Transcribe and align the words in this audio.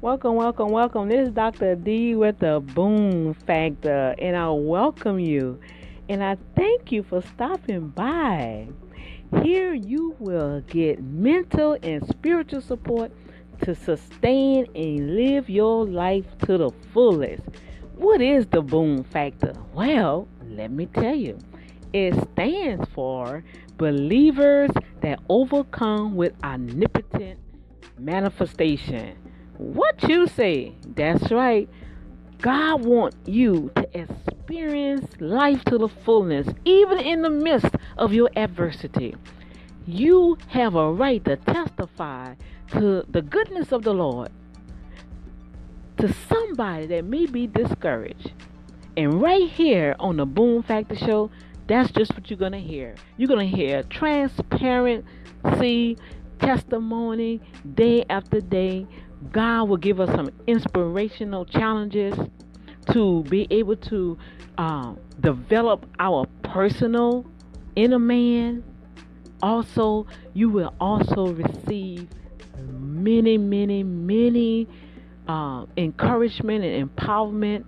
Welcome, 0.00 0.36
welcome, 0.36 0.68
welcome. 0.68 1.08
This 1.08 1.26
is 1.26 1.34
Dr. 1.34 1.74
D 1.74 2.14
with 2.14 2.38
the 2.38 2.60
Boom 2.60 3.34
Factor, 3.34 4.14
and 4.20 4.36
I 4.36 4.48
welcome 4.48 5.18
you. 5.18 5.58
And 6.08 6.22
I 6.22 6.36
thank 6.54 6.92
you 6.92 7.02
for 7.02 7.20
stopping 7.20 7.88
by. 7.88 8.68
Here 9.42 9.74
you 9.74 10.14
will 10.20 10.60
get 10.68 11.02
mental 11.02 11.76
and 11.82 12.06
spiritual 12.06 12.60
support 12.60 13.10
to 13.62 13.74
sustain 13.74 14.68
and 14.76 15.16
live 15.16 15.50
your 15.50 15.84
life 15.84 16.26
to 16.46 16.58
the 16.58 16.70
fullest. 16.92 17.42
What 17.96 18.20
is 18.20 18.46
the 18.46 18.62
Boom 18.62 19.02
Factor? 19.02 19.52
Well, 19.74 20.28
let 20.44 20.70
me 20.70 20.86
tell 20.86 21.16
you. 21.16 21.40
It 21.92 22.14
stands 22.34 22.86
for 22.94 23.42
believers 23.76 24.70
that 25.00 25.18
overcome 25.28 26.14
with 26.14 26.34
omnipotent 26.44 27.40
manifestation. 27.98 29.16
What 29.58 30.08
you 30.08 30.28
say? 30.28 30.74
That's 30.86 31.30
right. 31.30 31.68
God 32.40 32.84
wants 32.84 33.16
you 33.26 33.70
to 33.74 33.98
experience 33.98 35.10
life 35.18 35.64
to 35.64 35.78
the 35.78 35.88
fullness, 35.88 36.46
even 36.64 36.98
in 36.98 37.22
the 37.22 37.30
midst 37.30 37.74
of 37.96 38.12
your 38.12 38.30
adversity. 38.36 39.16
You 39.84 40.38
have 40.48 40.76
a 40.76 40.92
right 40.92 41.24
to 41.24 41.36
testify 41.36 42.34
to 42.72 43.04
the 43.08 43.22
goodness 43.22 43.72
of 43.72 43.82
the 43.82 43.92
Lord 43.92 44.30
to 45.98 46.14
somebody 46.28 46.86
that 46.86 47.04
may 47.04 47.26
be 47.26 47.48
discouraged. 47.48 48.32
And 48.96 49.20
right 49.20 49.50
here 49.50 49.96
on 49.98 50.18
the 50.18 50.26
Boom 50.26 50.62
Factor 50.62 50.94
Show, 50.94 51.30
that's 51.66 51.90
just 51.90 52.14
what 52.14 52.30
you're 52.30 52.38
going 52.38 52.52
to 52.52 52.60
hear. 52.60 52.94
You're 53.16 53.28
going 53.28 53.50
to 53.50 53.56
hear 53.56 53.82
transparency, 53.84 55.98
testimony, 56.38 57.40
day 57.74 58.04
after 58.08 58.40
day. 58.40 58.86
God 59.32 59.68
will 59.68 59.76
give 59.76 60.00
us 60.00 60.08
some 60.14 60.30
inspirational 60.46 61.44
challenges 61.44 62.14
to 62.92 63.22
be 63.24 63.46
able 63.50 63.76
to 63.76 64.18
uh, 64.56 64.94
develop 65.20 65.86
our 65.98 66.26
personal 66.42 67.26
inner 67.76 67.98
man. 67.98 68.64
Also, 69.42 70.06
you 70.34 70.48
will 70.48 70.74
also 70.80 71.32
receive 71.32 72.08
many, 72.70 73.38
many, 73.38 73.82
many 73.82 74.66
uh, 75.26 75.66
encouragement 75.76 76.64
and 76.64 76.90
empowerment 76.90 77.64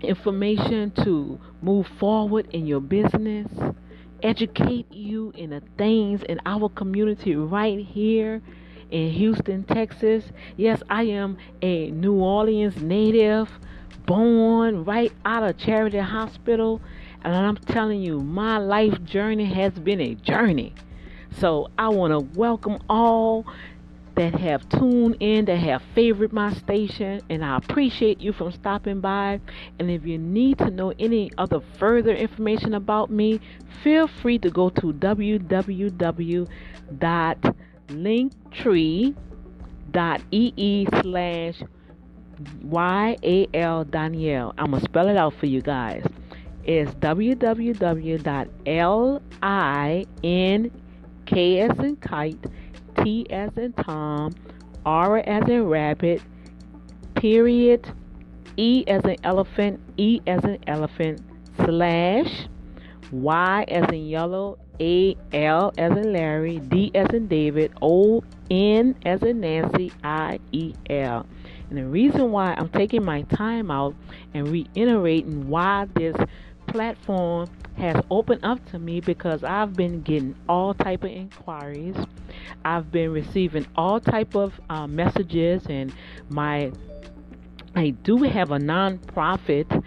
information 0.00 0.90
to 0.90 1.38
move 1.60 1.86
forward 1.98 2.48
in 2.52 2.66
your 2.66 2.80
business, 2.80 3.46
educate 4.22 4.90
you 4.92 5.32
in 5.36 5.50
the 5.50 5.62
things 5.78 6.22
in 6.28 6.40
our 6.46 6.68
community 6.68 7.36
right 7.36 7.78
here 7.78 8.42
in 8.92 9.10
Houston, 9.10 9.64
Texas. 9.64 10.24
Yes, 10.56 10.82
I 10.88 11.04
am 11.04 11.38
a 11.62 11.90
New 11.90 12.14
Orleans 12.14 12.80
native, 12.80 13.50
born 14.06 14.84
right 14.84 15.12
out 15.24 15.42
of 15.42 15.56
Charity 15.56 15.98
Hospital. 15.98 16.80
And 17.22 17.34
I'm 17.34 17.56
telling 17.56 18.02
you, 18.02 18.20
my 18.20 18.58
life 18.58 19.02
journey 19.02 19.46
has 19.46 19.72
been 19.72 20.00
a 20.00 20.14
journey. 20.14 20.74
So 21.38 21.70
I 21.78 21.88
want 21.88 22.12
to 22.12 22.38
welcome 22.38 22.78
all 22.90 23.46
that 24.14 24.34
have 24.34 24.68
tuned 24.68 25.16
in, 25.20 25.46
that 25.46 25.56
have 25.56 25.82
favored 25.94 26.34
my 26.34 26.52
station, 26.52 27.22
and 27.30 27.42
I 27.42 27.56
appreciate 27.56 28.20
you 28.20 28.34
from 28.34 28.52
stopping 28.52 29.00
by. 29.00 29.40
And 29.78 29.90
if 29.90 30.04
you 30.04 30.18
need 30.18 30.58
to 30.58 30.70
know 30.70 30.92
any 30.98 31.30
other 31.38 31.60
further 31.78 32.14
information 32.14 32.74
about 32.74 33.10
me, 33.10 33.40
feel 33.82 34.06
free 34.06 34.38
to 34.40 34.50
go 34.50 34.68
to 34.68 34.92
www.linktree.ee 37.92 40.86
slash 41.02 41.62
Y-A-L 42.64 43.84
Danielle. 43.84 44.54
I'm 44.58 44.70
going 44.70 44.80
to 44.80 44.84
spell 44.84 45.08
it 45.08 45.16
out 45.16 45.34
for 45.38 45.46
you 45.46 45.60
guys. 45.60 46.04
It's 46.64 46.90
www.l-i-n-k 46.94 47.60
as 51.60 51.78
in 51.78 51.96
kite 51.96 52.44
T 53.02 53.26
as 53.30 53.50
in 53.56 53.72
Tom, 53.72 54.34
R 54.84 55.16
as 55.18 55.48
in 55.48 55.66
rabbit, 55.66 56.20
period, 57.14 57.90
E 58.56 58.84
as 58.86 59.02
in 59.04 59.16
elephant, 59.24 59.80
E 59.96 60.20
as 60.26 60.44
in 60.44 60.58
elephant, 60.66 61.22
slash, 61.64 62.48
Y 63.10 63.64
as 63.68 63.88
in 63.90 64.06
yellow, 64.06 64.58
A 64.80 65.16
L 65.32 65.72
as 65.78 65.92
in 65.92 66.12
Larry, 66.12 66.58
D 66.58 66.90
as 66.94 67.08
in 67.10 67.28
David, 67.28 67.72
O 67.80 68.22
N 68.50 68.94
as 69.04 69.22
in 69.22 69.40
Nancy, 69.40 69.92
I 70.02 70.38
E 70.52 70.74
L. 70.88 71.26
And 71.68 71.78
the 71.78 71.86
reason 71.86 72.30
why 72.32 72.54
I'm 72.56 72.68
taking 72.68 73.04
my 73.04 73.22
time 73.22 73.70
out 73.70 73.94
and 74.34 74.48
reiterating 74.48 75.48
why 75.48 75.86
this 75.94 76.16
platform 76.66 77.48
has 77.76 77.96
opened 78.10 78.44
up 78.44 78.64
to 78.70 78.78
me 78.78 79.00
because 79.00 79.42
I've 79.42 79.74
been 79.74 80.02
getting 80.02 80.34
all 80.48 80.74
type 80.74 81.04
of 81.04 81.10
inquiries. 81.10 81.96
I've 82.64 82.92
been 82.92 83.10
receiving 83.12 83.66
all 83.76 84.00
type 84.00 84.34
of 84.34 84.60
uh, 84.68 84.86
messages, 84.86 85.64
and 85.68 85.92
my 86.28 86.72
I 87.74 87.90
do 87.90 88.18
have 88.18 88.50
a 88.50 88.58
nonprofit 88.58 89.82